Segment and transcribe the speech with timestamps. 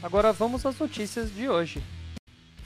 [0.00, 1.82] Agora vamos às notícias de hoje.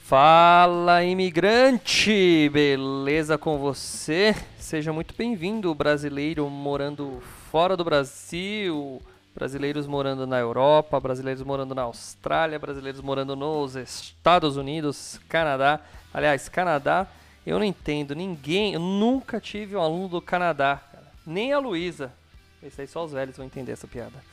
[0.03, 4.35] Fala imigrante, beleza com você?
[4.59, 9.01] Seja muito bem-vindo, brasileiro morando fora do Brasil,
[9.33, 15.79] brasileiros morando na Europa, brasileiros morando na Austrália, brasileiros morando nos Estados Unidos, Canadá.
[16.13, 17.07] Aliás, Canadá
[17.47, 21.07] eu não entendo ninguém, eu nunca tive um aluno do Canadá, cara.
[21.25, 22.13] nem a Luísa.
[22.61, 24.23] Esse aí só os velhos vão entender essa piada.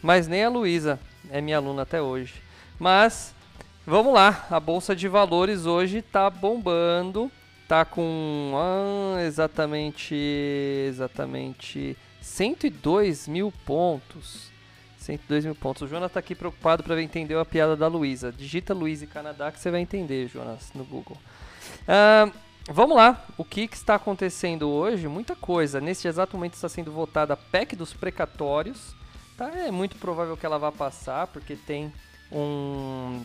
[0.00, 1.00] Mas nem a Luísa
[1.30, 2.43] é minha aluna até hoje.
[2.78, 3.34] Mas
[3.86, 7.30] vamos lá, a bolsa de valores hoje tá bombando,
[7.68, 10.14] tá com ah, exatamente
[10.88, 14.52] exatamente 102 mil pontos.
[14.98, 15.82] 102 mil pontos.
[15.82, 18.32] O Jonas tá aqui preocupado para entender a piada da Luísa.
[18.32, 21.18] Digita Luísa e Canadá que você vai entender, Jonas, no Google.
[21.82, 25.06] Uh, Vamos lá, o que, que, está acontecendo hoje?
[25.06, 25.82] Muita coisa.
[25.82, 28.96] Nesse exato momento está sendo votada a PEC dos precatórios.
[29.36, 29.50] Tá?
[29.50, 31.92] É muito provável que ela vá passar, porque tem
[32.30, 33.24] um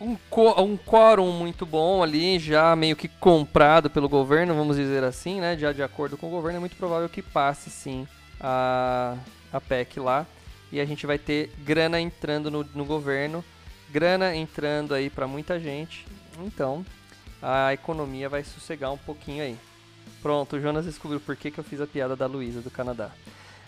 [0.00, 0.16] um,
[0.58, 5.56] um quórum muito bom ali, já meio que comprado pelo governo, vamos dizer assim, né?
[5.56, 8.06] Já de acordo com o governo, é muito provável que passe sim
[8.40, 9.16] a,
[9.52, 10.26] a PEC lá.
[10.70, 13.44] E a gente vai ter grana entrando no, no governo,
[13.90, 16.06] grana entrando aí para muita gente.
[16.40, 16.84] Então,
[17.40, 19.56] a economia vai sossegar um pouquinho aí.
[20.20, 23.10] Pronto, o Jonas descobriu por que, que eu fiz a piada da Luísa do Canadá.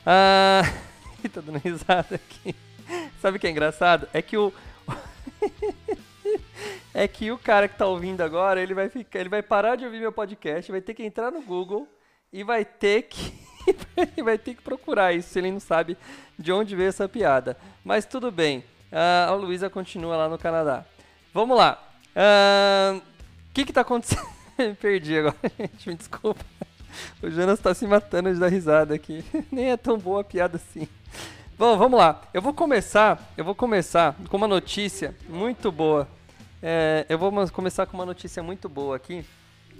[0.04, 0.62] Ah,
[1.28, 2.54] tá dando risada aqui.
[3.20, 4.08] Sabe o que é engraçado?
[4.12, 4.52] É que o.
[6.94, 9.84] é que o cara que tá ouvindo agora, ele vai ficar, ele vai parar de
[9.84, 11.88] ouvir meu podcast, vai ter que entrar no Google
[12.32, 13.32] e vai ter que
[14.22, 15.96] vai ter que procurar isso se ele não sabe
[16.38, 17.56] de onde veio essa piada.
[17.84, 18.64] Mas tudo bem.
[18.90, 20.84] Uh, a Luísa continua lá no Canadá.
[21.32, 21.82] Vamos lá.
[22.14, 23.02] O uh,
[23.52, 24.26] que que tá acontecendo?
[24.80, 26.44] Perdi agora, gente, me desculpa.
[27.22, 29.24] O Jonas tá se matando de dar risada aqui.
[29.50, 30.88] Nem é tão boa a piada assim.
[31.58, 32.22] Bom, vamos lá.
[32.32, 36.06] Eu vou começar, eu vou começar com uma notícia muito boa.
[36.62, 39.24] É, eu vou começar com uma notícia muito boa aqui,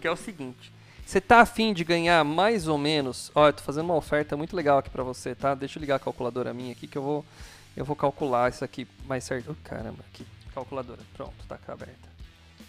[0.00, 0.72] que é o seguinte.
[1.04, 3.30] Você tá afim de ganhar mais ou menos...
[3.34, 5.54] Ó, eu tô fazendo uma oferta muito legal aqui pra você, tá?
[5.54, 7.24] Deixa eu ligar a calculadora minha aqui que eu vou,
[7.76, 9.52] eu vou calcular isso aqui mais certo.
[9.52, 11.00] Oh, caramba, aqui, calculadora.
[11.14, 12.07] Pronto, tá aberta.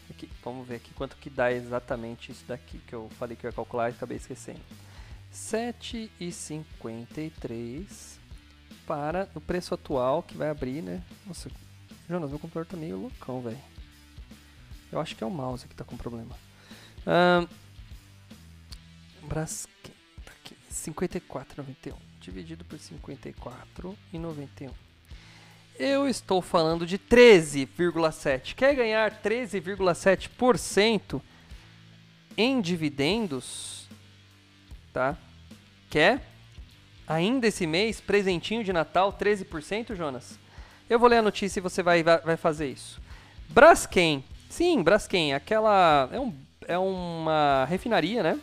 [0.09, 3.49] Aqui, vamos ver aqui quanto que dá exatamente isso daqui que eu falei que eu
[3.49, 4.61] ia calcular e acabei esquecendo.
[5.33, 8.17] 7,53
[8.87, 11.03] para o preço atual que vai abrir, né?
[11.25, 11.49] Nossa,
[12.09, 13.61] Jonas, meu computador tá meio loucão, velho.
[14.91, 16.35] Eu acho que é o mouse que tá com problema.
[17.05, 17.47] Um,
[19.27, 19.93] Braskem,
[20.25, 24.71] tá aqui, 54,91 dividido por 54,91
[25.79, 28.53] eu estou falando de 13,7.
[28.53, 31.21] Quer ganhar 13,7%
[32.37, 33.87] em dividendos?
[34.91, 35.17] Tá?
[35.89, 36.21] Quer?
[37.07, 40.37] Ainda esse mês, presentinho de Natal, 13%, Jonas?
[40.89, 43.01] Eu vou ler a notícia e você vai, vai fazer isso.
[43.47, 44.21] Braskem.
[44.49, 45.33] Sim, Braskem.
[45.33, 46.09] Aquela...
[46.11, 46.35] É, um,
[46.67, 48.37] é uma refinaria, né?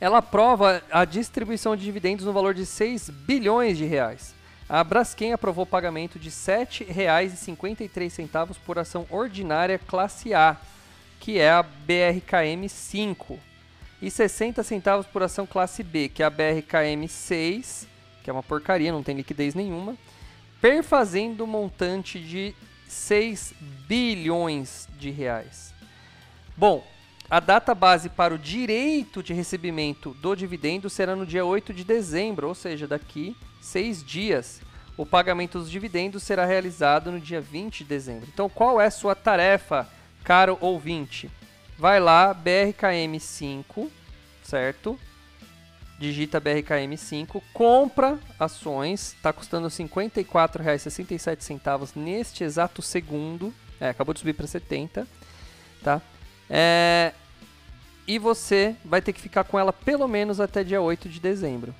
[0.00, 4.34] Ela aprova a distribuição de dividendos no valor de 6 bilhões de reais
[4.70, 10.56] a Braskem aprovou pagamento de R$ 7,53 por ação ordinária classe A,
[11.18, 13.36] que é a BRKM 5,
[14.00, 17.88] e 60 centavos por ação classe B, que é a BRKM 6,
[18.22, 19.96] que é uma porcaria, não tem liquidez nenhuma,
[20.60, 22.54] perfazendo o montante de
[22.86, 23.52] 6
[23.88, 25.74] bilhões de reais.
[26.56, 26.86] Bom,
[27.28, 31.82] a data base para o direito de recebimento do dividendo será no dia 8 de
[31.82, 34.60] dezembro, ou seja, daqui seis dias.
[34.96, 38.28] O pagamento dos dividendos será realizado no dia 20 de dezembro.
[38.32, 39.88] Então, qual é a sua tarefa,
[40.24, 41.30] caro ouvinte?
[41.78, 43.88] Vai lá, BRKM5,
[44.42, 44.98] certo?
[45.98, 53.54] Digita BRKM5, compra ações, está custando R$ 54,67 neste exato segundo.
[53.80, 55.08] É, acabou de subir para 70,
[55.82, 56.02] tá?
[56.48, 57.12] É,
[58.06, 61.74] e você vai ter que ficar com ela pelo menos até dia 8 de dezembro.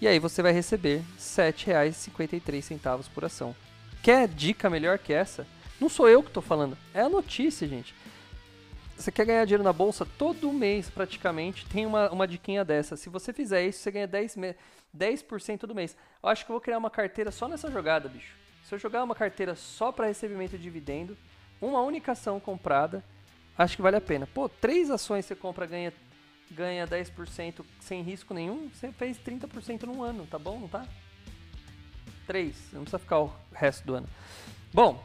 [0.00, 3.54] E aí você vai receber R$ 7,53 por ação.
[4.02, 5.46] Quer dica melhor que essa?
[5.80, 7.94] Não sou eu que estou falando, é a notícia, gente.
[8.96, 12.96] você quer ganhar dinheiro na bolsa todo mês, praticamente, tem uma, uma diquinha dessa.
[12.96, 14.54] Se você fizer isso, você ganha 10%,
[14.92, 15.24] 10
[15.58, 15.96] todo mês.
[16.22, 18.34] Eu acho que eu vou criar uma carteira só nessa jogada, bicho.
[18.64, 21.16] Se eu jogar uma carteira só para recebimento de dividendo,
[21.60, 23.04] uma única ação comprada,
[23.58, 24.26] acho que vale a pena.
[24.26, 25.92] Pô, três ações você compra, ganha,
[26.50, 30.60] ganha 10% sem risco nenhum, você fez 30% num ano, tá bom?
[30.60, 30.86] Não tá?
[32.26, 34.08] Três, não precisa ficar o resto do ano.
[34.72, 35.02] Bom,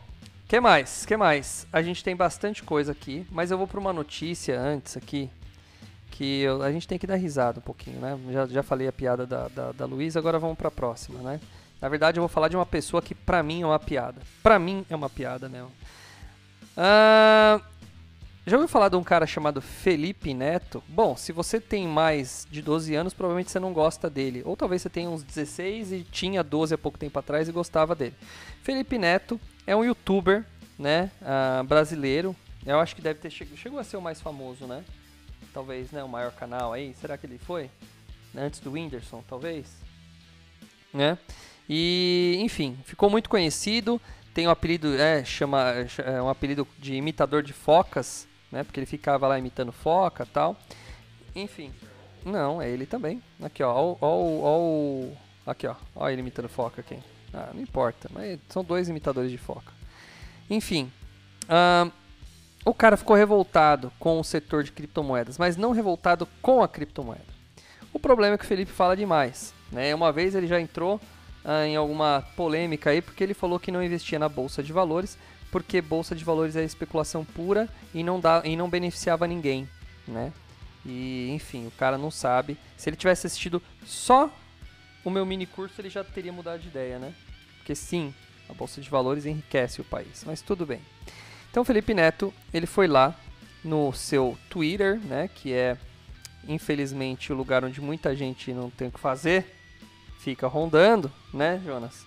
[0.47, 1.05] que mais?
[1.05, 1.67] que mais?
[1.71, 5.29] A gente tem bastante coisa aqui, mas eu vou para uma notícia antes aqui,
[6.11, 8.17] que eu, a gente tem que dar risada um pouquinho, né?
[8.31, 11.39] Já, já falei a piada da, da, da Luísa, agora vamos para a próxima, né?
[11.81, 14.21] Na verdade, eu vou falar de uma pessoa que pra mim é uma piada.
[14.43, 15.71] Pra mim é uma piada mesmo.
[16.75, 17.63] Uh,
[18.49, 20.83] já ouviu falar de um cara chamado Felipe Neto?
[20.87, 24.41] Bom, se você tem mais de 12 anos, provavelmente você não gosta dele.
[24.43, 27.93] Ou talvez você tenha uns 16 e tinha 12 há pouco tempo atrás e gostava
[27.93, 28.15] dele.
[28.63, 30.45] Felipe Neto é um youtuber,
[30.77, 32.35] né, uh, brasileiro.
[32.65, 34.83] Eu acho que deve ter chegado, chegou a ser o mais famoso, né?
[35.53, 36.93] Talvez, né, o maior canal aí.
[36.95, 37.69] Será que ele foi?
[38.35, 39.67] Antes do Whindersson, talvez?
[40.93, 41.17] Né?
[41.67, 44.01] E, enfim, ficou muito conhecido.
[44.33, 45.73] Tem um apelido, é, chama,
[46.05, 48.63] é um apelido de imitador de focas, né?
[48.63, 50.55] Porque ele ficava lá imitando foca, tal.
[51.35, 51.71] Enfim,
[52.25, 53.21] não, é ele também.
[53.41, 54.07] Aqui, ó, ó, ó,
[54.43, 56.97] ó aqui, ó, ó ele imitando foca aqui.
[57.33, 59.71] Ah, não importa, mas são dois imitadores de foca.
[60.49, 60.91] Enfim,
[62.65, 67.39] o cara ficou revoltado com o setor de criptomoedas, mas não revoltado com a criptomoeda.
[67.93, 69.53] O problema é que o Felipe fala demais.
[69.71, 69.93] Né?
[69.93, 70.99] Uma vez ele já entrou
[71.43, 75.17] uh, em alguma polêmica aí, porque ele falou que não investia na bolsa de valores,
[75.51, 79.67] porque bolsa de valores é especulação pura e não, dá, e não beneficiava ninguém.
[80.07, 80.31] Né?
[80.85, 82.57] E enfim, o cara não sabe.
[82.77, 84.31] Se ele tivesse assistido só
[85.03, 87.13] o meu mini curso ele já teria mudado de ideia, né?
[87.57, 88.13] Porque sim,
[88.49, 90.81] a bolsa de valores enriquece o país, mas tudo bem.
[91.49, 93.15] Então Felipe Neto, ele foi lá
[93.63, 95.77] no seu Twitter, né, que é
[96.47, 99.45] infelizmente o lugar onde muita gente não tem o que fazer,
[100.19, 102.05] fica rondando, né, Jonas?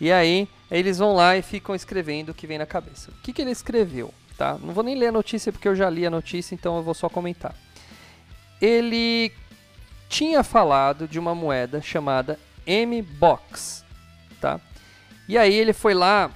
[0.00, 3.10] E aí eles vão lá e ficam escrevendo o que vem na cabeça.
[3.10, 4.58] O que, que ele escreveu, tá?
[4.60, 6.94] Não vou nem ler a notícia porque eu já li a notícia, então eu vou
[6.94, 7.54] só comentar.
[8.60, 9.32] Ele
[10.08, 13.84] tinha falado de uma moeda chamada M-Box,
[14.40, 14.60] tá?
[15.28, 16.30] E aí ele foi lá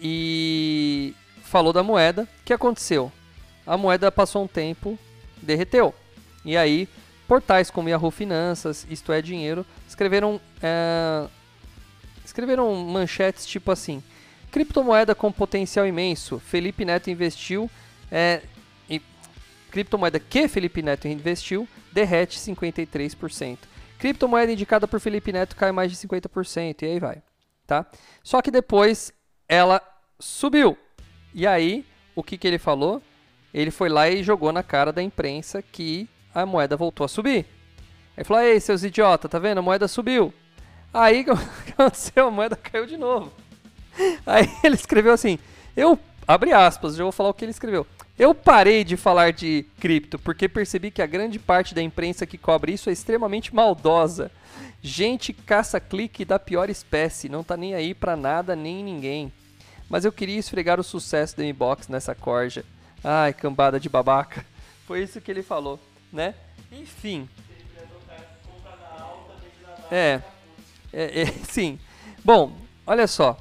[0.00, 2.22] e falou da moeda.
[2.22, 3.10] O que aconteceu?
[3.66, 4.98] A moeda passou um tempo,
[5.42, 5.94] derreteu.
[6.44, 6.88] E aí
[7.26, 11.26] portais como Yahoo Finanças, Isto é Dinheiro, escreveram é,
[12.24, 14.02] escreveram manchetes tipo assim:
[14.50, 16.38] criptomoeda com potencial imenso.
[16.38, 17.70] Felipe Neto investiu
[18.10, 18.42] é,
[18.88, 19.02] e,
[19.70, 23.58] criptomoeda que Felipe Neto investiu derrete 53%.
[23.98, 27.22] Criptomoeda indicada por Felipe Neto cai mais de 50% e aí vai,
[27.66, 27.86] tá?
[28.22, 29.12] Só que depois
[29.48, 29.80] ela
[30.18, 30.76] subiu.
[31.34, 31.84] E aí,
[32.14, 33.02] o que, que ele falou?
[33.52, 37.46] Ele foi lá e jogou na cara da imprensa que a moeda voltou a subir.
[38.16, 39.58] Aí falou: Ei, seus idiotas, tá vendo?
[39.58, 40.32] A moeda subiu.
[40.94, 41.36] Aí o
[41.66, 42.28] que aconteceu?
[42.28, 43.32] A moeda caiu de novo.
[44.24, 45.40] Aí ele escreveu assim:
[45.76, 47.84] Eu, abre aspas, já vou falar o que ele escreveu.
[48.16, 52.38] Eu parei de falar de cripto porque percebi que a grande parte da imprensa que
[52.38, 54.30] cobre isso é extremamente maldosa.
[54.80, 59.32] Gente caça-clique da pior espécie, não tá nem aí pra nada nem ninguém.
[59.90, 62.64] Mas eu queria esfregar o sucesso da inbox nessa corja.
[63.02, 64.46] Ai, cambada de babaca.
[64.86, 65.80] Foi isso que ele falou,
[66.12, 66.34] né?
[66.70, 67.28] Enfim.
[69.90, 70.20] É,
[70.94, 71.78] é, é sim.
[72.24, 72.52] Bom,
[72.86, 73.38] olha só.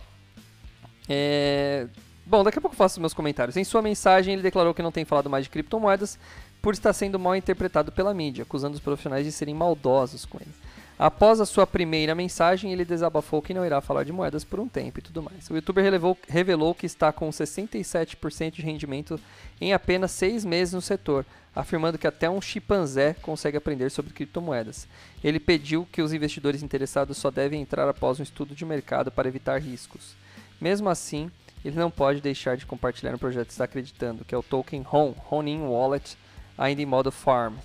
[1.07, 1.87] É,
[2.25, 3.57] Bom, daqui a pouco eu faço meus comentários.
[3.57, 6.17] Em sua mensagem, ele declarou que não tem falado mais de criptomoedas
[6.61, 10.51] por estar sendo mal interpretado pela mídia, acusando os profissionais de serem maldosos com ele.
[10.97, 14.69] Após a sua primeira mensagem, ele desabafou que não irá falar de moedas por um
[14.69, 15.49] tempo e tudo mais.
[15.49, 19.19] O youtuber relevou, revelou que está com 67% de rendimento
[19.59, 24.87] em apenas seis meses no setor, afirmando que até um chimpanzé consegue aprender sobre criptomoedas.
[25.23, 29.27] Ele pediu que os investidores interessados só devem entrar após um estudo de mercado para
[29.27, 30.15] evitar riscos.
[30.59, 31.31] Mesmo assim,
[31.63, 34.81] ele não pode deixar de compartilhar um projeto que está acreditando, que é o token
[34.81, 36.17] RON, Ronin Wallet,
[36.57, 37.55] ainda em modo farm.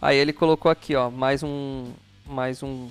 [0.00, 1.92] Aí ele colocou aqui, ó, mais um,
[2.26, 2.88] mais um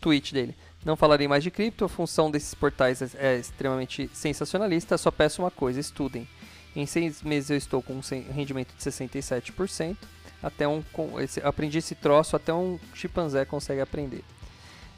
[0.00, 0.54] tweet dele.
[0.84, 5.42] Não falarei mais de cripto, a função desses portais é, é extremamente sensacionalista, só peço
[5.42, 6.26] uma coisa, estudem.
[6.74, 9.96] Em seis meses eu estou com um rendimento de 67%,
[10.42, 10.82] até um,
[11.20, 14.24] esse, aprendi esse troço, até um chimpanzé consegue aprender.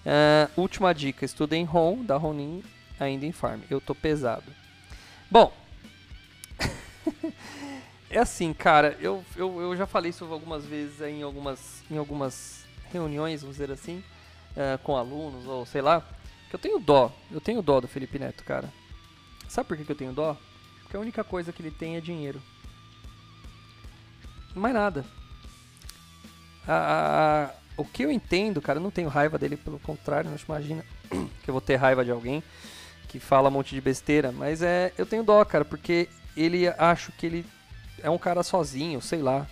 [0.05, 2.63] Uh, última dica, estudem RON, da Ronin,
[2.99, 3.61] ainda em farm.
[3.71, 4.51] Eu tô pesado.
[5.31, 5.53] Bom,
[8.11, 12.65] é assim, cara, eu, eu, eu já falei isso algumas vezes em algumas, em algumas
[12.93, 14.03] reuniões, vamos dizer assim,
[14.53, 16.05] uh, com alunos ou sei lá,
[16.49, 18.71] que eu tenho dó, eu tenho dó do Felipe Neto, cara.
[19.49, 20.37] Sabe por que, que eu tenho dó?
[20.83, 22.43] Porque a única coisa que ele tem é dinheiro.
[24.55, 25.05] mais nada.
[26.67, 30.39] A, a, o que eu entendo, cara, eu não tenho raiva dele, pelo contrário, não
[30.49, 30.85] imagina
[31.43, 32.43] que eu vou ter raiva de alguém
[33.09, 37.11] que fala um monte de besteira, mas é, eu tenho dó, cara, porque ele acho
[37.13, 37.47] que ele
[38.03, 39.47] é um cara sozinho, sei lá.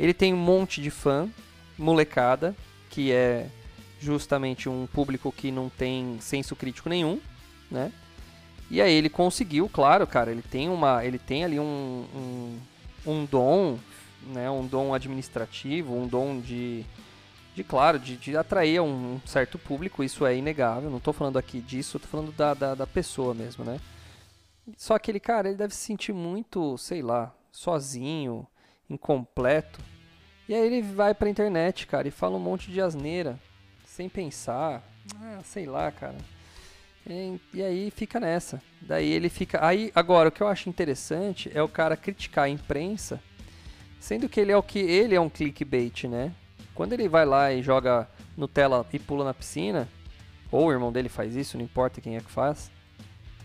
[0.00, 1.28] Ele tem um monte de fã,
[1.78, 2.56] molecada,
[2.88, 3.46] que é
[4.00, 7.20] justamente um público que não tem senso crítico nenhum,
[7.70, 7.92] né?
[8.70, 12.58] E aí ele conseguiu, claro, cara, ele tem uma, ele tem ali um, um,
[13.06, 13.78] um dom,
[14.26, 16.84] né, um dom administrativo, um dom de,
[17.54, 21.60] de claro, de, de atrair um, certo público, isso é inegável, não estou falando aqui
[21.60, 23.80] disso, estou falando da, da, da pessoa mesmo, né?
[24.76, 28.46] Só que ele, cara, ele deve se sentir muito, sei lá, sozinho,
[28.88, 29.78] incompleto.
[30.48, 33.38] E aí ele vai pra internet, cara, e fala um monte de asneira,
[33.84, 34.82] sem pensar.
[35.20, 36.16] Ah, sei lá, cara.
[37.06, 38.62] E, e, aí fica nessa.
[38.80, 39.64] Daí ele fica.
[39.64, 43.22] Aí, agora, o que eu acho interessante é o cara criticar a imprensa,
[44.00, 44.78] sendo que ele é o que.
[44.78, 46.32] Ele é um clickbait, né?
[46.74, 49.88] Quando ele vai lá e joga Nutella e pula na piscina,
[50.50, 52.70] ou o irmão dele faz isso, não importa quem é que faz,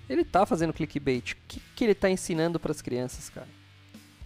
[0.09, 1.33] ele tá fazendo clickbait.
[1.33, 3.47] O que, que ele tá ensinando para as crianças, cara?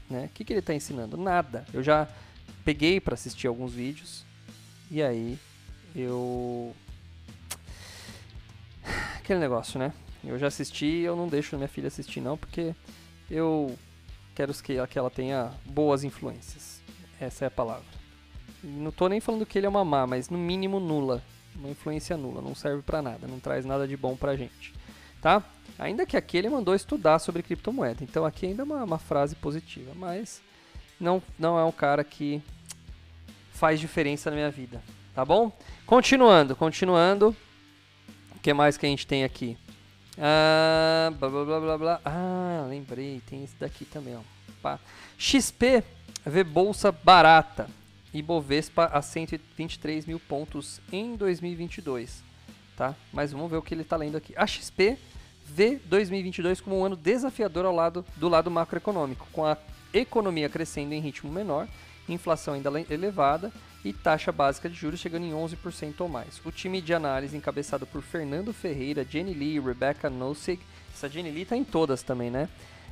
[0.09, 0.25] Né?
[0.25, 1.17] O que, que ele tá ensinando?
[1.17, 1.65] Nada.
[1.73, 2.07] Eu já
[2.63, 4.23] peguei para assistir alguns vídeos
[4.89, 5.37] e aí
[5.95, 6.73] eu
[9.17, 9.93] aquele negócio, né?
[10.23, 12.73] Eu já assisti, eu não deixo minha filha assistir não, porque
[13.29, 13.77] eu
[14.35, 16.81] quero que ela, tenha boas influências.
[17.19, 17.85] Essa é a palavra.
[18.63, 21.21] Não tô nem falando que ele é uma má, mas no mínimo nula.
[21.55, 24.73] Uma influência nula, não serve para nada, não traz nada de bom pra gente.
[25.21, 25.43] Tá?
[25.77, 29.35] Ainda que aqui ele mandou estudar sobre criptomoeda, então aqui ainda é uma, uma frase
[29.35, 30.41] positiva, mas
[30.99, 32.41] não, não é um cara que
[33.51, 34.81] faz diferença na minha vida,
[35.13, 35.51] tá bom?
[35.85, 37.35] Continuando, continuando
[38.43, 39.57] que mais que a gente tem aqui?
[40.17, 42.01] Ah, blá, blá, blá, blá, blá.
[42.05, 44.15] ah lembrei, tem esse daqui também.
[44.15, 44.21] Ó.
[44.61, 44.79] Pá.
[45.17, 45.83] XP
[46.25, 47.67] vê bolsa barata
[48.13, 52.23] e Bovespa a 123 mil pontos em 2022.
[52.77, 52.95] Tá?
[53.11, 54.33] Mas vamos ver o que ele está lendo aqui.
[54.35, 54.97] A XP
[55.45, 59.57] vê 2022 como um ano desafiador ao lado do lado macroeconômico, com a
[59.93, 61.67] economia crescendo em ritmo menor,
[62.07, 63.51] inflação ainda elevada
[63.83, 66.39] e taxa básica de juros chegando em 11% ou mais.
[66.45, 70.61] O time de análise encabeçado por Fernando Ferreira, Jenny Lee e Rebecca Nossig,
[70.93, 72.47] essa Jenny Lee tá em todas também, né?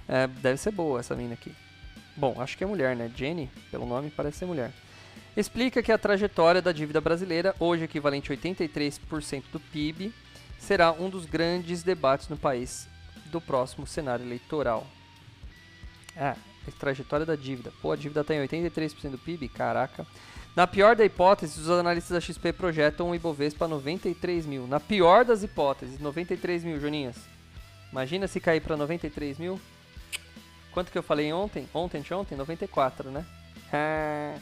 [0.08, 1.54] É, deve ser boa essa mina aqui.
[2.16, 3.10] Bom, acho que é mulher, né?
[3.16, 4.72] Jenny, pelo nome, parece ser mulher.
[5.36, 10.14] Explica que a trajetória da dívida brasileira, hoje equivalente a 83% do PIB,
[10.60, 12.88] será um dos grandes debates no país
[13.28, 14.86] do próximo cenário eleitoral.
[16.18, 16.36] Ah,
[16.78, 17.72] trajetória da dívida.
[17.82, 19.48] Pô, a dívida está em 83% do PIB?
[19.50, 20.06] Caraca.
[20.56, 24.68] Na pior da hipótese, os analistas da XP projetam o Ibovespa 93 mil.
[24.68, 27.16] Na pior das hipóteses, 93 mil, Joninhas.
[27.90, 29.60] Imagina se cair para 93 mil.
[30.74, 31.68] Quanto que eu falei ontem?
[31.74, 32.36] Ontem, ontem?
[32.36, 33.26] 94, né?
[33.72, 34.42] Uh,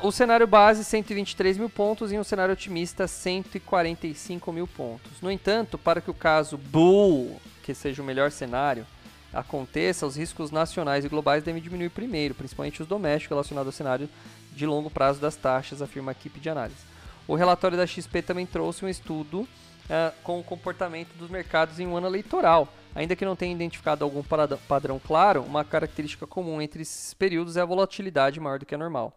[0.06, 5.20] o cenário base, 123 mil pontos, e um cenário otimista, 145 mil pontos.
[5.20, 8.86] No entanto, para que o caso Bull, que seja o melhor cenário,
[9.32, 14.08] aconteça, os riscos nacionais e globais devem diminuir primeiro, principalmente os domésticos relacionados ao cenário
[14.54, 16.90] de longo prazo das taxas, afirma a equipe de análise.
[17.26, 21.86] O relatório da XP também trouxe um estudo uh, com o comportamento dos mercados em
[21.86, 22.68] um ano eleitoral.
[22.94, 24.22] Ainda que não tenha identificado algum
[24.66, 28.78] padrão claro, uma característica comum entre esses períodos é a volatilidade maior do que a
[28.78, 29.16] normal.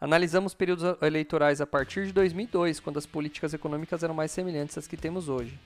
[0.00, 4.88] Analisamos períodos eleitorais a partir de 2002, quando as políticas econômicas eram mais semelhantes às
[4.88, 5.56] que temos hoje.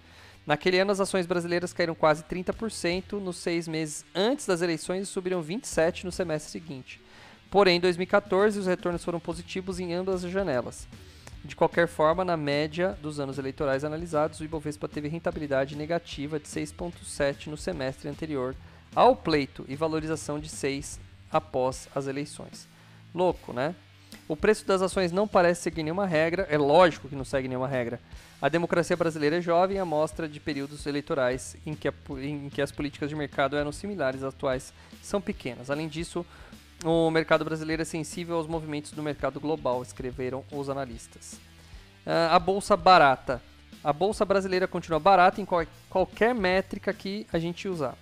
[0.46, 5.06] Naquele ano, as ações brasileiras caíram quase 30% nos seis meses antes das eleições e
[5.06, 7.00] subiram 27% no semestre seguinte.
[7.50, 10.86] Porém, em 2014, os retornos foram positivos em ambas as janelas.
[11.44, 16.48] De qualquer forma, na média dos anos eleitorais analisados, o Ibovespa teve rentabilidade negativa de
[16.48, 18.54] 6,7 no semestre anterior
[18.94, 20.98] ao pleito e valorização de 6
[21.30, 22.66] após as eleições.
[23.14, 23.74] Louco, né?
[24.28, 27.68] O preço das ações não parece seguir nenhuma regra, é lógico que não segue nenhuma
[27.68, 28.00] regra.
[28.42, 32.60] A democracia brasileira é jovem, a mostra de períodos eleitorais em que, a, em que
[32.60, 35.70] as políticas de mercado eram similares às atuais são pequenas.
[35.70, 36.26] Além disso,
[36.84, 41.34] o mercado brasileiro é sensível aos movimentos do mercado global, escreveram os analistas.
[42.06, 43.42] Uh, a bolsa barata.
[43.82, 47.96] A bolsa brasileira continua barata em qual, qualquer métrica que a gente usar,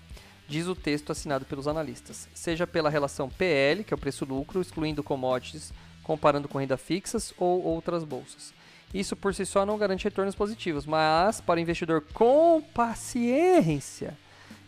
[0.49, 5.03] diz o texto assinado pelos analistas, seja pela relação PL, que é o preço-lucro, excluindo
[5.03, 8.53] commodities, comparando com renda fixas ou outras bolsas.
[8.93, 14.17] Isso por si só não garante retornos positivos, mas para o investidor com paciência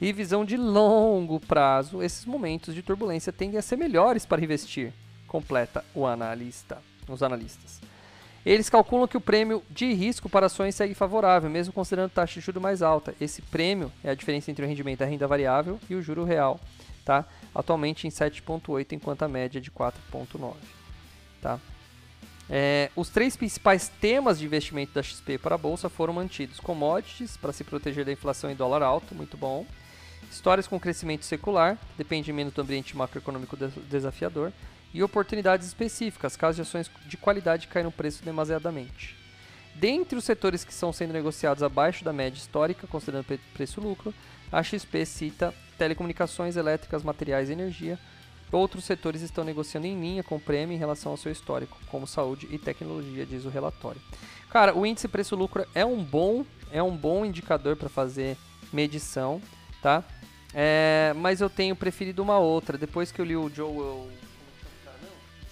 [0.00, 4.92] e visão de longo prazo, esses momentos de turbulência tendem a ser melhores para investir,
[5.26, 7.80] completa o analista, os analistas.
[8.44, 12.46] Eles calculam que o prêmio de risco para ações segue favorável, mesmo considerando taxa de
[12.46, 13.12] juros mais alta.
[13.20, 16.60] Esse prêmio é a diferença entre o rendimento da renda variável e o juro real.
[17.04, 17.24] Tá?
[17.56, 20.54] atualmente em 7,8, enquanto a média é de 4,9.
[21.40, 21.58] Tá?
[22.48, 27.36] É, os três principais temas de investimento da XP para a bolsa foram mantidos: commodities,
[27.36, 29.66] para se proteger da inflação e dólar alto, muito bom.
[30.30, 34.52] Histórias com crescimento secular, depende menos do ambiente macroeconômico desafiador.
[34.94, 39.16] E oportunidades específicas, caso de ações de qualidade caíram no preço demasiadamente.
[39.74, 44.14] Dentre os setores que estão sendo negociados abaixo da média histórica, considerando preço-lucro,
[44.50, 47.98] a XP cita telecomunicações, elétricas, materiais e energia,
[48.52, 52.06] Outros setores estão negociando em linha com o prêmio em relação ao seu histórico, como
[52.06, 54.00] saúde e tecnologia, diz o relatório.
[54.48, 58.36] Cara, o índice preço-lucro é um bom, é um bom indicador para fazer
[58.72, 59.42] medição,
[59.82, 60.04] tá?
[60.54, 62.78] É, mas eu tenho preferido uma outra.
[62.78, 64.08] Depois que eu li o Joel,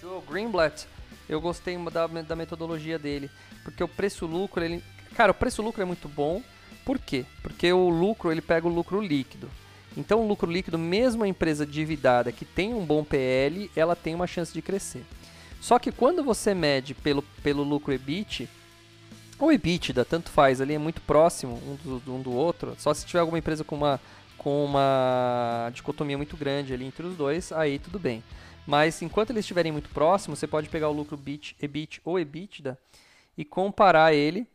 [0.01, 0.87] Joel Greenblatt,
[1.27, 3.29] eu gostei da, da metodologia dele,
[3.63, 4.83] porque o preço-lucro, ele,
[5.15, 6.41] cara, o preço-lucro é muito bom.
[6.83, 7.25] Por quê?
[7.41, 9.49] Porque o lucro ele pega o lucro líquido.
[9.97, 14.13] Então, o lucro líquido, mesmo a empresa endividada que tem um bom PL, ela tem
[14.13, 15.03] uma chance de crescer.
[15.61, 18.49] Só que quando você mede pelo, pelo lucro EBIT,
[19.39, 23.05] ou EBITDA, tanto faz, ali é muito próximo um do, um do outro, só se
[23.05, 23.99] tiver alguma empresa com uma,
[24.37, 28.23] com uma dicotomia muito grande ali entre os dois, aí tudo bem.
[28.65, 32.77] Mas enquanto eles estiverem muito próximos, você pode pegar o lucro EBIT, EBIT ou EBITDA
[33.37, 34.47] e comparar ele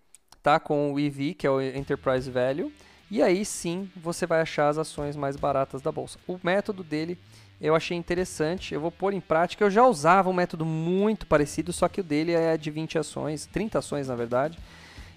[0.42, 2.72] tá, com o EV, que é o Enterprise Value,
[3.10, 6.18] e aí sim você vai achar as ações mais baratas da bolsa.
[6.26, 7.18] O método dele
[7.61, 9.64] eu achei interessante, eu vou pôr em prática.
[9.64, 13.47] Eu já usava um método muito parecido, só que o dele é de 20 ações,
[13.47, 14.59] 30 ações na verdade.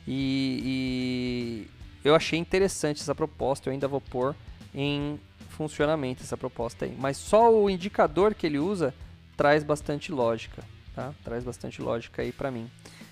[0.07, 1.67] E, e
[2.03, 4.35] eu achei interessante essa proposta, eu ainda vou pôr
[4.75, 5.19] em
[5.49, 6.95] funcionamento essa proposta aí.
[6.99, 8.93] Mas só o indicador que ele usa
[9.37, 11.13] traz bastante lógica, tá?
[11.23, 12.69] Traz bastante lógica aí para mim.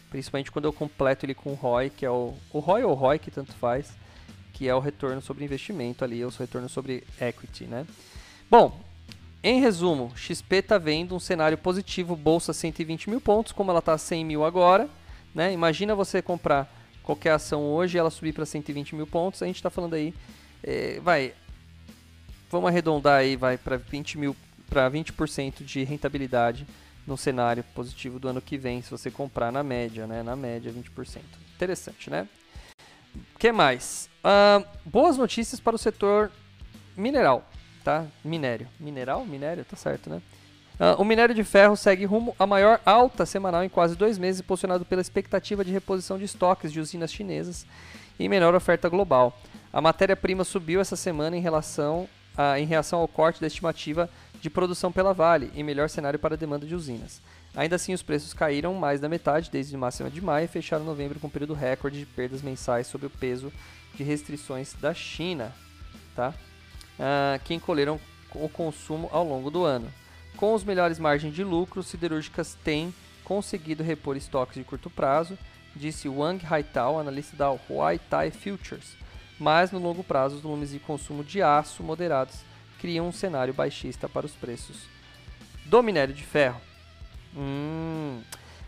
[0.09, 3.19] Principalmente quando eu completo ele com o ROI, que é o, o ROI ou ROI,
[3.19, 3.93] que tanto faz
[4.53, 7.85] que é o retorno sobre investimento ali, o retorno sobre equity, né?
[8.49, 8.79] Bom,
[9.43, 13.97] em resumo, XP está vendo um cenário positivo, bolsa 120 mil pontos, como ela está
[13.97, 14.87] 100 mil agora,
[15.33, 15.51] né?
[15.51, 16.71] Imagina você comprar
[17.01, 20.13] qualquer ação hoje e ela subir para 120 mil pontos, a gente está falando aí,
[20.63, 21.33] é, vai,
[22.51, 24.35] vamos arredondar aí, vai para 20 mil,
[24.69, 26.67] para 20% de rentabilidade
[27.07, 30.21] no cenário positivo do ano que vem, se você comprar na média, né?
[30.21, 31.19] Na média 20%.
[31.55, 32.27] Interessante, né?
[33.35, 34.07] O que mais?
[34.23, 36.31] Uh, boas notícias para o setor
[36.95, 37.49] mineral,
[37.83, 38.05] tá?
[38.23, 38.67] Minério.
[38.79, 39.25] Mineral?
[39.25, 39.65] Minério?
[39.65, 40.21] Tá certo, né?
[40.79, 44.41] Uh, o minério de ferro segue rumo à maior alta semanal em quase dois meses,
[44.41, 47.65] posicionado pela expectativa de reposição de estoques de usinas chinesas
[48.17, 49.37] e menor oferta global.
[49.71, 54.09] A matéria-prima subiu essa semana em relação a, em reação ao corte da estimativa
[54.41, 57.21] de produção pela Vale e melhor cenário para a demanda de usinas.
[57.55, 61.19] Ainda assim, os preços caíram mais da metade desde máxima de maio e fecharam novembro
[61.19, 63.51] com um período recorde de perdas mensais sob o peso
[63.93, 65.53] de restrições da China,
[66.15, 66.33] tá?
[67.03, 67.99] Ah, que encolheram
[68.35, 69.91] o consumo ao longo do ano.
[70.37, 75.35] Com os melhores margens de lucro, siderúrgicas têm conseguido repor estoques de curto prazo,
[75.75, 78.95] disse Wang Haitao, analista da Huaitai Futures.
[79.39, 82.41] Mas no longo prazo, os volumes de consumo de aço moderados
[82.79, 84.85] criam um cenário baixista para os preços
[85.65, 86.61] do minério de ferro.
[87.35, 88.21] Hum.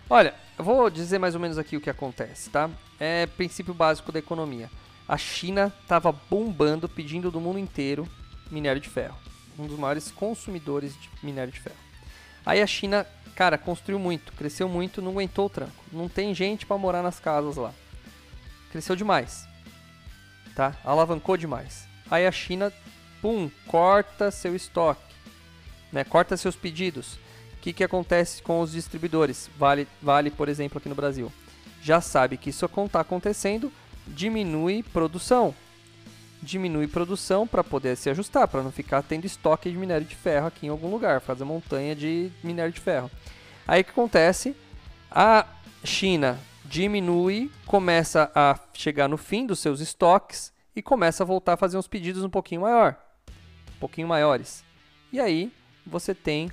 [0.10, 2.68] Olha, eu vou dizer mais ou menos aqui o que acontece, tá?
[3.00, 4.72] É princípio básico da economia.
[5.08, 8.10] A China estava bombando, pedindo do mundo inteiro
[8.54, 9.18] minério de ferro.
[9.58, 11.76] Um dos maiores consumidores de minério de ferro.
[12.46, 15.84] Aí a China, cara, construiu muito, cresceu muito, não aguentou o tranco.
[15.92, 17.74] Não tem gente para morar nas casas lá.
[18.72, 19.48] Cresceu demais.
[20.56, 20.76] Tá?
[20.84, 21.88] Alavancou demais.
[22.10, 22.72] Aí a China,
[23.22, 25.14] pum, corta seu estoque.
[25.92, 26.04] Né?
[26.04, 27.18] Corta seus pedidos
[27.64, 29.50] que, que acontece com os distribuidores?
[29.58, 31.32] Vale, vale, por exemplo, aqui no Brasil.
[31.82, 33.72] Já sabe que isso está acontecendo,
[34.06, 35.56] diminui produção.
[36.44, 40.48] Diminui produção para poder se ajustar, para não ficar tendo estoque de minério de ferro
[40.48, 43.10] aqui em algum lugar, fazer montanha de minério de ferro.
[43.66, 44.56] Aí o que acontece?
[45.10, 45.48] A
[45.84, 51.58] China diminui, começa a chegar no fim dos seus estoques e começa a voltar a
[51.58, 52.98] fazer uns pedidos um pouquinho maior,
[53.76, 54.64] um pouquinho maiores.
[55.12, 55.52] E aí
[55.86, 56.52] você tem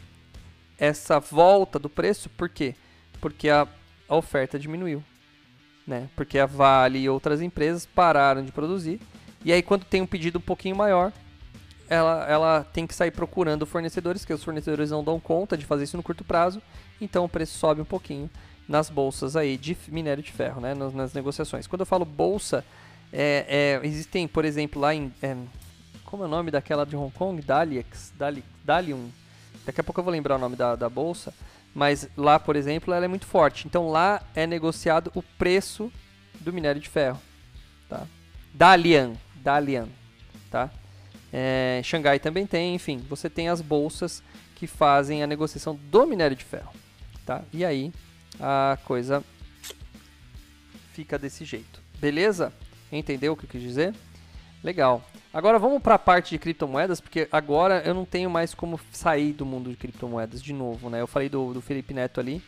[0.78, 2.74] essa volta do preço, por quê?
[3.20, 3.66] Porque a,
[4.08, 5.02] a oferta diminuiu.
[5.86, 6.08] Né?
[6.14, 9.00] Porque a Vale e outras empresas pararam de produzir.
[9.44, 11.12] E aí, quando tem um pedido um pouquinho maior,
[11.88, 15.84] ela, ela tem que sair procurando fornecedores, que os fornecedores não dão conta de fazer
[15.84, 16.62] isso no curto prazo.
[17.00, 18.28] Então, o preço sobe um pouquinho
[18.68, 20.74] nas bolsas aí de minério de ferro, né?
[20.74, 21.66] nas, nas negociações.
[21.66, 22.64] Quando eu falo bolsa,
[23.12, 25.12] é, é, existem, por exemplo, lá em.
[25.22, 25.36] É,
[26.04, 27.40] como é o nome daquela de Hong Kong?
[27.40, 29.10] Daliex, Dali, Dalium,
[29.64, 31.34] Daqui a pouco eu vou lembrar o nome da, da bolsa,
[31.74, 33.66] mas lá, por exemplo, ela é muito forte.
[33.66, 35.92] Então lá é negociado o preço
[36.40, 37.20] do minério de ferro,
[37.88, 38.06] tá?
[38.52, 39.88] Dalian, Dalian,
[40.50, 40.70] tá?
[41.32, 44.22] É, Xangai também tem, enfim, você tem as bolsas
[44.56, 46.72] que fazem a negociação do minério de ferro,
[47.24, 47.42] tá?
[47.52, 47.92] E aí
[48.38, 49.24] a coisa
[50.92, 52.52] fica desse jeito, beleza?
[52.90, 53.94] Entendeu o que eu quis dizer?
[54.62, 55.02] Legal.
[55.32, 59.32] Agora vamos para a parte de criptomoedas, porque agora eu não tenho mais como sair
[59.32, 61.00] do mundo de criptomoedas de novo, né?
[61.00, 62.42] Eu falei do, do Felipe Neto ali,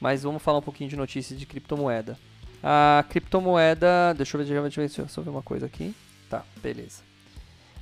[0.00, 2.18] mas vamos falar um pouquinho de notícias de criptomoeda.
[2.62, 5.94] A criptomoeda, deixa eu ver, deixa eu deixa eu ver uma coisa aqui.
[6.32, 7.02] Tá, beleza.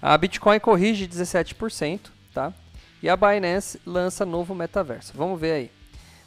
[0.02, 2.00] A Bitcoin corrige 17%,
[2.34, 2.52] tá?
[3.00, 5.12] E a Binance lança novo metaverso.
[5.14, 5.70] Vamos ver aí.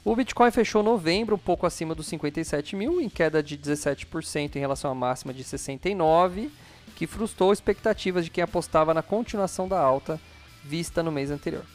[0.06, 4.60] O Bitcoin fechou novembro um pouco acima dos 57 mil, em queda de 17% em
[4.60, 6.50] relação à máxima de 69
[6.96, 10.18] que frustrou expectativas de quem apostava na continuação da alta
[10.64, 11.66] vista no mês anterior.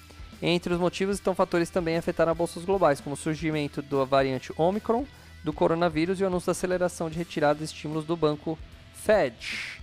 [0.41, 5.05] Entre os motivos estão fatores também afetaram bolsas globais, como o surgimento da variante Omicron
[5.45, 8.59] do coronavírus e o anúncio da aceleração de retirada de estímulos do banco
[8.95, 9.79] Fed,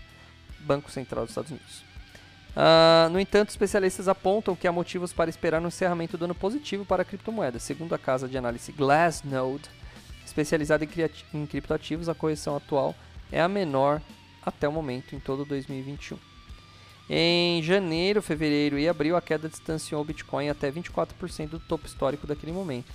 [0.65, 1.83] Banco Central dos Estados Unidos.
[2.55, 6.85] Uh, no entanto, especialistas apontam que há motivos para esperar um encerramento do ano positivo
[6.85, 7.59] para a criptomoeda.
[7.59, 9.69] Segundo a casa de análise Glassnode,
[10.25, 10.89] especializada em,
[11.33, 12.95] em criptoativos, a correção atual
[13.31, 14.01] é a menor
[14.41, 16.17] até o momento em todo 2021.
[17.09, 22.25] Em janeiro, fevereiro e abril, a queda distanciou o Bitcoin até 24% do topo histórico
[22.25, 22.91] daquele momento.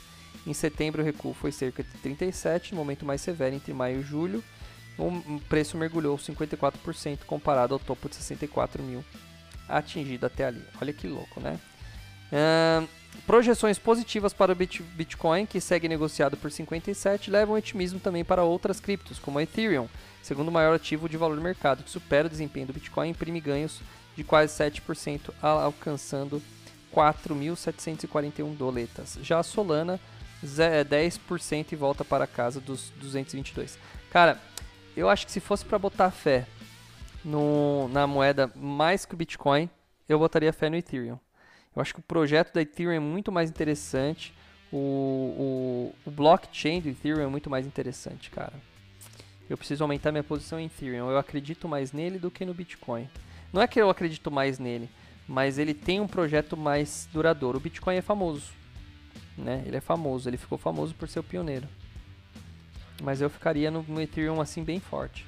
[0.46, 4.02] Em setembro, o recuo foi cerca de 37%, no momento mais severo, entre maio e
[4.02, 4.42] julho,
[5.00, 9.04] o preço mergulhou 54% comparado ao topo de 64 mil
[9.68, 10.62] atingido até ali.
[10.80, 11.58] Olha que louco, né?
[12.32, 12.88] Uh,
[13.26, 18.80] projeções positivas para o Bitcoin, que segue negociado por 57, levam otimismo também para outras
[18.80, 19.88] criptos, como a Ethereum,
[20.22, 23.40] segundo maior ativo de valor do mercado, que supera o desempenho do Bitcoin e imprime
[23.40, 23.80] ganhos
[24.16, 26.42] de quase 7%, alcançando
[26.94, 29.18] 4.741 doletas.
[29.22, 30.00] Já a Solana,
[30.44, 33.78] 10% é e volta para casa dos 222.
[34.10, 34.40] Cara,
[34.96, 36.46] eu acho que se fosse para botar fé
[37.24, 39.68] no, na moeda mais que o Bitcoin,
[40.09, 41.18] eu botaria fé no Ethereum.
[41.74, 44.35] Eu acho que o projeto da Ethereum é muito mais interessante.
[44.72, 48.55] O, o, o blockchain do Ethereum é muito mais interessante, cara
[49.50, 51.11] eu preciso aumentar minha posição em Ethereum.
[51.11, 53.11] Eu acredito mais nele do que no Bitcoin.
[53.53, 54.88] Não é que eu acredito mais nele,
[55.26, 57.59] mas ele tem um projeto mais duradouro.
[57.59, 58.53] O Bitcoin é famoso,
[59.37, 59.64] né?
[59.66, 61.66] Ele é famoso, ele ficou famoso por ser o pioneiro.
[63.00, 65.26] Mas eu ficaria no, Ethereum assim bem forte.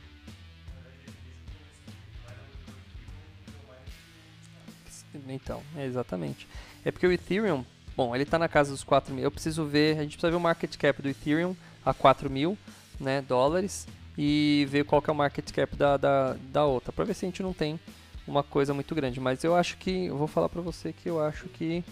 [5.28, 6.46] Então, é exatamente.
[6.84, 7.64] É porque o Ethereum,
[7.96, 9.24] bom, ele está na casa dos 4 mil.
[9.24, 11.54] Eu preciso ver, a gente precisa ver o market cap do Ethereum
[11.84, 12.56] a 4 mil
[12.98, 17.04] né, dólares e ver qual que é o market cap da, da, da outra, para
[17.04, 17.78] ver se a gente não tem
[18.26, 19.20] uma coisa muito grande.
[19.20, 21.84] Mas eu acho que, eu vou falar para você que eu acho que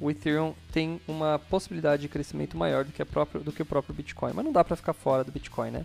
[0.00, 3.66] o Ethereum tem uma possibilidade de crescimento maior do que, a próprio, do que o
[3.66, 5.84] próprio Bitcoin, mas não dá para ficar fora do Bitcoin, né?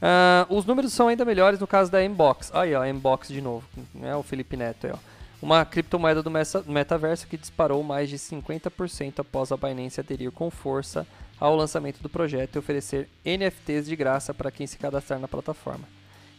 [0.00, 2.50] Uh, os números são ainda melhores no caso da Mbox.
[2.54, 4.14] Aí, ó, Mbox de novo, né?
[4.14, 4.98] O Felipe Neto aí, ó.
[5.40, 6.32] Uma criptomoeda do
[6.66, 11.06] metaverso que disparou mais de 50% após a Binance aderir com força
[11.38, 15.86] ao lançamento do projeto e oferecer NFTs de graça para quem se cadastrar na plataforma.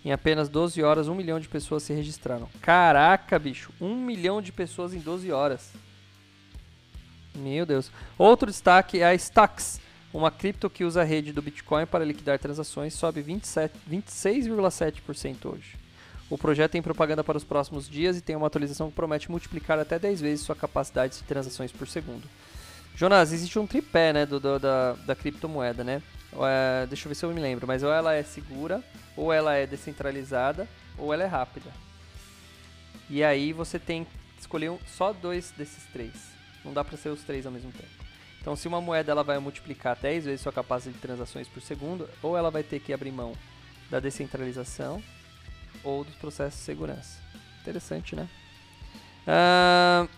[0.04, 2.50] Em apenas 12 horas, 1 milhão de pessoas se registraram.
[2.62, 3.72] Caraca, bicho!
[3.80, 5.72] 1 milhão de pessoas em 12 horas.
[7.39, 7.89] Meu Deus.
[8.17, 9.80] Outro destaque é a Stacks,
[10.13, 15.78] uma cripto que usa a rede do Bitcoin para liquidar transações, sobe 26,7% hoje.
[16.30, 19.80] O projeto tem propaganda para os próximos dias e tem uma atualização que promete multiplicar
[19.80, 22.28] até 10 vezes sua capacidade de transações por segundo.
[22.95, 26.04] Jonas, existe um tripé, né, do, do da, da criptomoeda, né?
[26.34, 28.84] É, deixa eu ver se eu me lembro, mas ou ela é segura,
[29.15, 31.71] ou ela é descentralizada, ou ela é rápida.
[33.10, 36.38] E aí você tem que escolher um, só dois desses três.
[36.63, 38.10] Não dá para ser os três ao mesmo tempo.
[38.41, 42.10] Então, se uma moeda ela vai multiplicar 10 vezes sua capacidade de transações por segundo,
[42.22, 43.34] ou ela vai ter que abrir mão
[43.89, 45.04] da descentralização
[45.84, 47.19] ou dos processos de segurança.
[47.62, 48.28] Interessante, né?
[49.28, 50.10] Uh,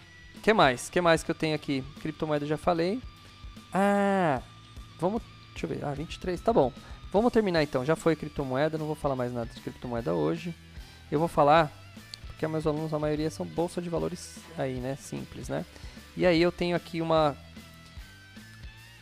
[0.41, 0.89] que mais?
[0.89, 1.84] que mais que eu tenho aqui?
[2.01, 3.01] Criptomoeda já falei.
[3.73, 4.41] Ah,
[4.99, 5.21] vamos.
[5.51, 5.86] Deixa eu ver.
[5.86, 6.71] Ah, 23, tá bom.
[7.12, 7.84] Vamos terminar então.
[7.84, 10.56] Já foi criptomoeda, não vou falar mais nada de criptomoeda hoje.
[11.12, 11.71] Eu vou falar,
[12.27, 14.95] porque meus alunos, a maioria são bolsa de valores aí, né?
[14.95, 15.65] Simples, né?
[16.15, 17.36] E aí eu tenho aqui uma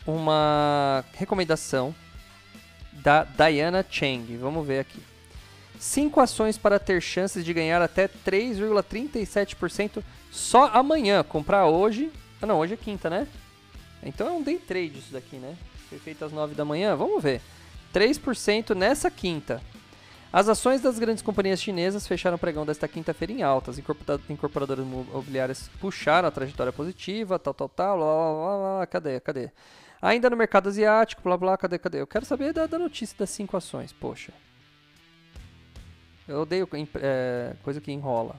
[0.05, 1.93] uma recomendação
[2.91, 4.37] da Diana Cheng.
[4.37, 4.99] Vamos ver aqui.
[5.79, 11.23] Cinco ações para ter chances de ganhar até 3,37% só amanhã.
[11.23, 12.11] Comprar hoje.
[12.41, 13.27] Ah, não, hoje é quinta, né?
[14.03, 15.55] Então é um day trade isso daqui, né?
[15.89, 16.95] Foi feito às 9 da manhã.
[16.95, 17.41] Vamos ver.
[17.93, 19.61] 3% nessa quinta.
[20.31, 23.79] As ações das grandes companhias chinesas fecharam o pregão desta quinta-feira em altas.
[24.29, 28.87] Incorporadoras imobiliárias puxaram a trajetória positiva, tal, tal, tal, blá, blá, blá.
[28.87, 29.51] Cadê, cadê?
[29.99, 31.99] Ainda no mercado asiático, blá, blá, cadê, cadê?
[31.99, 34.31] Eu quero saber da, da notícia das cinco ações, poxa.
[36.27, 36.69] Eu odeio
[37.01, 38.35] é, coisa que enrola.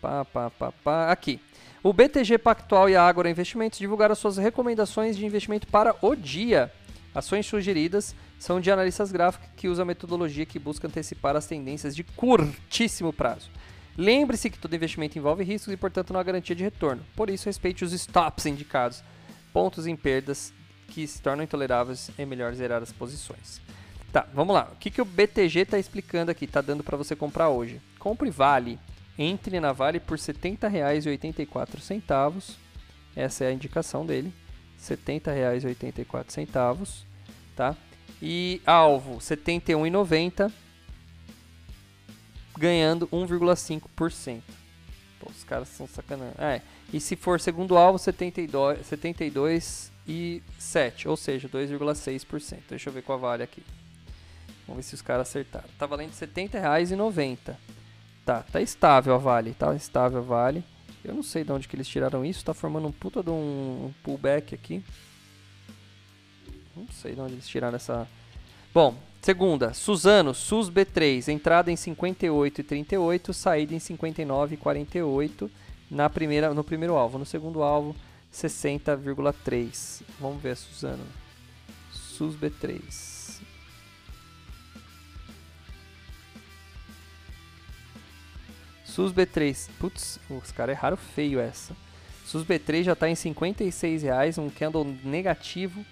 [0.00, 1.10] Pá, pá, pá, pá.
[1.10, 1.40] Aqui.
[1.82, 6.72] O BTG Pactual e a Agora Investimentos divulgaram suas recomendações de investimento para o dia.
[7.12, 11.94] Ações sugeridas são de analistas gráficos que usam a metodologia que busca antecipar as tendências
[11.94, 13.48] de curtíssimo prazo.
[13.96, 17.06] Lembre-se que todo investimento envolve riscos e, portanto, não há garantia de retorno.
[17.14, 19.04] Por isso, respeite os stops indicados,
[19.52, 20.52] pontos em perdas
[20.88, 23.62] que se tornam intoleráveis, é melhor zerar as posições.
[24.10, 24.70] Tá, vamos lá.
[24.72, 27.80] O que, que o BTG está explicando aqui, está dando para você comprar hoje?
[27.96, 28.76] Compre Vale.
[29.16, 32.56] Entre na Vale por R$ 70,84.
[33.14, 34.34] Essa é a indicação dele.
[34.88, 37.04] R$ 70,84,
[37.54, 37.76] tá?
[38.24, 40.52] E alvo, R$ 71,90
[42.56, 44.40] ganhando 1,5%.
[45.28, 46.34] Os caras são sacanagem.
[46.38, 46.60] É,
[46.92, 52.60] e se for segundo alvo, 72, 72 e 7, ou seja, 2,6%.
[52.68, 53.62] Deixa eu ver qual vale aqui.
[54.66, 55.68] Vamos ver se os caras acertaram.
[55.76, 57.56] Tá valendo R$ 70,90.
[58.24, 60.64] Tá, tá estável a Vale, tá estável a Vale.
[61.04, 63.92] Eu não sei de onde que eles tiraram isso, tá formando um puta de um
[64.04, 64.84] pullback aqui.
[66.76, 68.08] Não sei de onde eles tiraram essa...
[68.72, 75.50] Bom, segunda, Suzano, SUS B3, entrada em 58,38, saída em 59,48
[75.90, 77.18] na primeira, no primeiro alvo.
[77.18, 77.94] No segundo alvo,
[78.32, 80.02] 60,3.
[80.18, 81.04] Vamos ver, Suzano.
[81.90, 83.42] SUS B3.
[88.86, 89.68] SUS B3.
[89.78, 91.76] Putz, os caras erraram feio essa.
[92.24, 95.84] SUS B3 já está em 56 reais, um candle negativo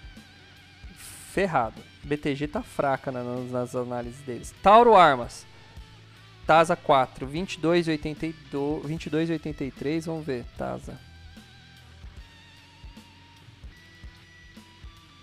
[1.31, 1.81] ferrado.
[2.03, 4.55] BTG tá fraca nas, nas análises deles.
[4.63, 5.47] Tauro Armas.
[6.47, 8.35] Tasa 4, 22,82,
[8.83, 10.99] 22,83, vamos ver, Tasa.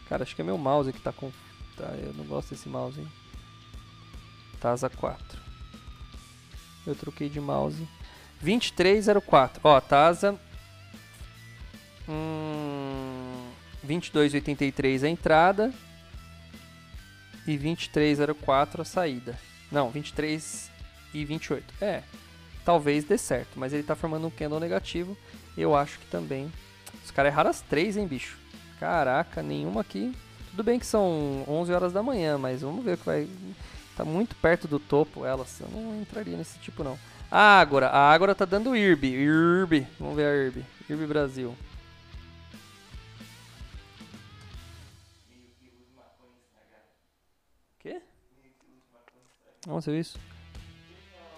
[0.07, 1.29] Cara, acho que é meu mouse que tá com...
[1.75, 3.07] Tá, eu não gosto desse mouse, hein.
[4.61, 5.37] Tasa 4.
[6.85, 7.85] Eu troquei de mouse.
[8.41, 9.59] 2304.
[9.63, 10.39] Ó, Tasa.
[12.07, 13.51] Hum,
[13.83, 15.73] 2283 a entrada.
[17.47, 19.39] E 2304 a saída.
[19.71, 20.69] Não, 23
[21.13, 21.73] e 28.
[21.81, 22.03] É,
[22.65, 23.51] talvez dê certo.
[23.55, 25.17] Mas ele tá formando um candle negativo.
[25.57, 26.51] Eu acho que também.
[27.03, 28.37] Os caras erraram as três, hein, bicho?
[28.79, 30.13] Caraca, nenhuma aqui.
[30.51, 33.27] Tudo bem que são 11 horas da manhã, mas vamos ver o que vai.
[33.95, 35.59] Tá muito perto do topo elas.
[35.59, 36.99] Eu não entraria nesse tipo não.
[37.31, 37.87] A Ágora.
[37.87, 39.07] A Ágora tá dando IRB.
[39.07, 39.87] IRB.
[39.99, 40.65] Vamos ver a IRB.
[40.89, 41.55] IRB Brasil.
[49.67, 50.17] Onde isso?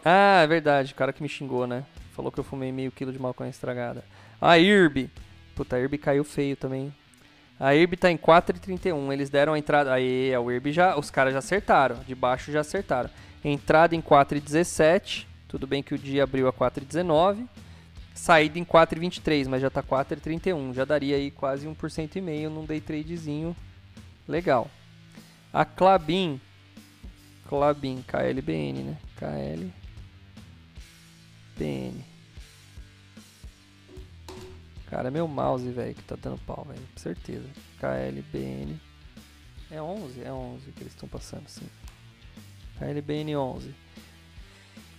[0.06, 0.94] Ah, é verdade.
[0.94, 1.84] O cara que me xingou, né?
[2.13, 4.04] Falou que eu fumei meio quilo de maconha estragada.
[4.39, 5.10] A IRB.
[5.56, 6.94] Puta, a IRB caiu feio também.
[7.60, 9.12] A IRB tá em 4,31.
[9.12, 9.92] Eles deram a entrada.
[9.92, 10.98] Aí, a IRB já.
[10.98, 11.98] Os caras já acertaram.
[12.08, 13.10] De baixo já acertaram.
[13.44, 15.26] Entrada em 4,17.
[15.48, 17.48] Tudo bem que o dia abriu a 4,19.
[18.13, 20.74] Saída em 4,23, mas já tá 4,31.
[20.74, 23.56] Já daria aí quase 1% e meio num day tradezinho
[24.28, 24.70] legal.
[25.52, 26.39] A Clabin.
[27.50, 28.98] Clabin, KLBN, né?
[31.58, 32.06] KLBN.
[34.86, 36.80] Cara, é meu mouse, velho, que tá dando pau, velho.
[36.94, 37.50] Com certeza.
[37.80, 38.80] KLBN.
[39.72, 40.24] É 11?
[40.24, 41.68] É 11 que eles estão passando, sim.
[42.78, 43.74] KLBN 11.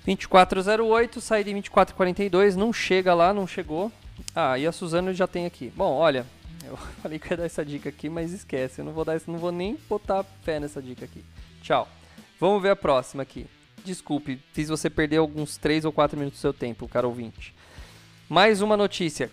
[0.04, 3.92] 2408, saí de 2442, não chega lá, não chegou.
[4.34, 5.72] Ah, e a Suzano já tem aqui.
[5.76, 6.26] Bom, olha,
[6.66, 9.38] eu falei que ia dar essa dica aqui, mas esquece, eu não vou dar, não
[9.38, 11.24] vou nem botar fé nessa dica aqui.
[11.62, 11.86] Tchau.
[12.40, 13.46] Vamos ver a próxima aqui.
[13.84, 17.54] Desculpe, fiz você perder alguns 3 ou 4 minutos do seu tempo, cara ouvinte.
[18.30, 19.30] Mais uma notícia.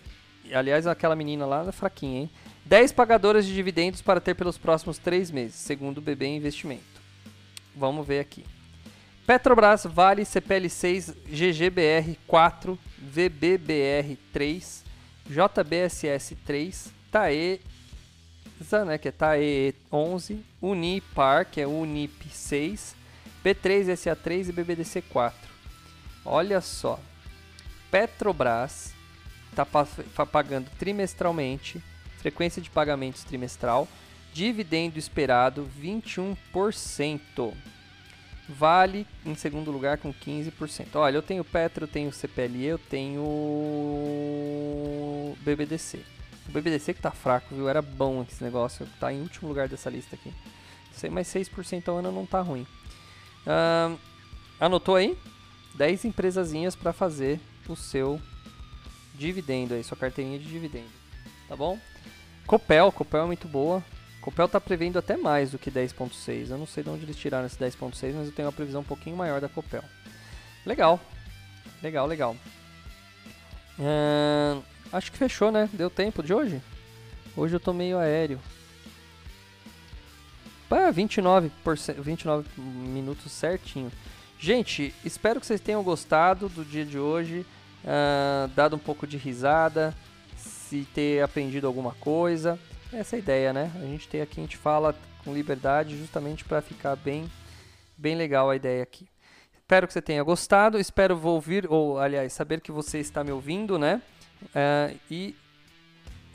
[0.52, 2.30] Aliás, aquela menina lá é fraquinha, hein?
[2.66, 7.00] 10 pagadoras de dividendos para ter pelos próximos 3 meses, segundo o BB Investimento.
[7.74, 8.44] Vamos ver aqui.
[9.26, 14.84] Petrobras, Vale, CPL 6, GGBR 4, VBBR 3,
[15.26, 22.97] JBSS 3, Taesa, né, que é Tae 11, Unipar, que é Unip 6,
[23.44, 25.38] B3SA3 e BBDC 4.
[26.24, 26.98] Olha só.
[27.90, 28.92] Petrobras
[29.50, 31.82] está pagando trimestralmente,
[32.18, 33.88] frequência de pagamentos trimestral,
[34.32, 37.54] dividendo esperado 21%.
[38.48, 40.96] Vale em segundo lugar com 15%.
[40.96, 43.22] Olha, eu tenho Petro, eu tenho CPLE, eu tenho
[45.40, 46.04] BBDC.
[46.48, 47.68] O BBDC que tá fraco, viu?
[47.68, 50.32] Era bom esse negócio, tá em último lugar dessa lista aqui.
[51.10, 52.66] Mas 6% ao ano não tá ruim.
[54.60, 55.16] Anotou aí?
[55.74, 58.20] 10 empresazinhas para fazer o seu
[59.14, 60.88] dividendo aí, sua carteirinha de dividendo.
[61.48, 61.78] Tá bom?
[62.46, 63.84] Copel, Copel é muito boa.
[64.20, 66.50] Copel tá prevendo até mais do que 10.6.
[66.50, 68.84] Eu não sei de onde eles tiraram esse 10.6, mas eu tenho uma previsão um
[68.84, 69.84] pouquinho maior da Copel.
[70.66, 71.00] Legal.
[71.82, 72.36] Legal, legal.
[74.92, 75.68] Acho que fechou, né?
[75.72, 76.60] Deu tempo de hoje?
[77.36, 78.40] Hoje eu tô meio aéreo.
[80.70, 81.50] Ah, 29,
[81.98, 83.90] 29 minutos certinho.
[84.38, 87.46] Gente, espero que vocês tenham gostado do dia de hoje,
[87.84, 89.94] uh, dado um pouco de risada,
[90.36, 92.58] se ter aprendido alguma coisa.
[92.92, 93.72] Essa é a ideia, né?
[93.76, 97.30] A gente tem aqui, a gente fala com liberdade justamente para ficar bem,
[97.96, 99.08] bem legal a ideia aqui.
[99.56, 103.78] Espero que você tenha gostado, espero ouvir, ou aliás, saber que você está me ouvindo,
[103.78, 104.02] né?
[104.42, 105.34] Uh, e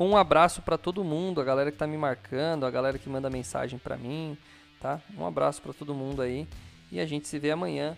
[0.06, 3.30] um abraço para todo mundo, a galera que está me marcando, a galera que manda
[3.30, 4.38] mensagem para mim,
[4.80, 5.00] tá?
[5.18, 6.48] Um abraço para todo mundo aí
[6.92, 7.98] e a gente se vê amanhã.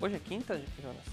[0.00, 1.04] Hoje é quinta, Jonas?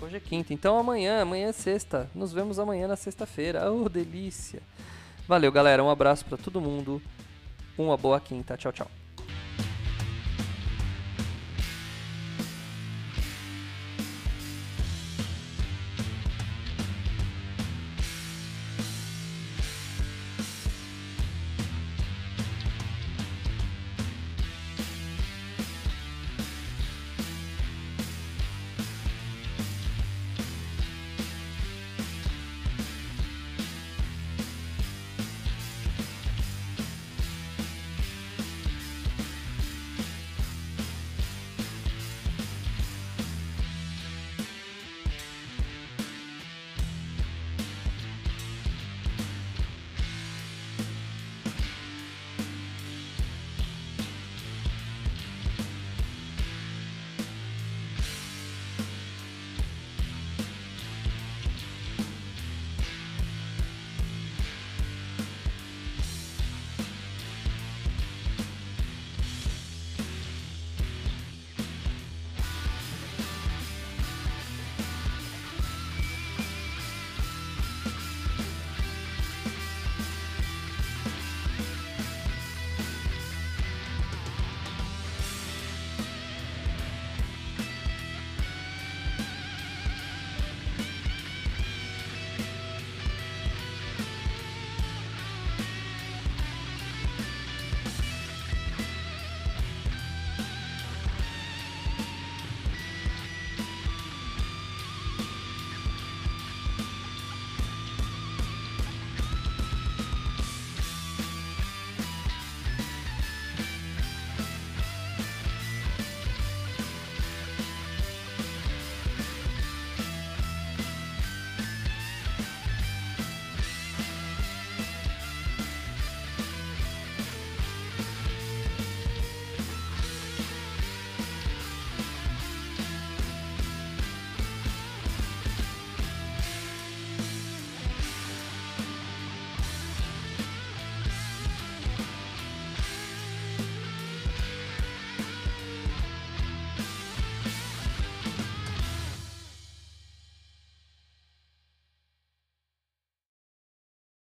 [0.00, 2.10] Hoje é quinta, então amanhã, amanhã é sexta.
[2.14, 3.70] Nos vemos amanhã na sexta-feira.
[3.70, 4.62] Oh, delícia!
[5.28, 5.84] Valeu, galera.
[5.84, 7.00] Um abraço para todo mundo.
[7.78, 8.56] Uma boa quinta.
[8.56, 8.99] Tchau, tchau.